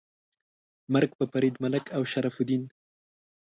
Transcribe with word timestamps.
مرګ 0.93 1.11
په 1.19 1.25
فرید 1.31 1.55
ملک 1.63 1.85
او 1.95 2.01
شرف 2.11 2.35
الدین. 2.41 2.63
🤨 2.63 2.73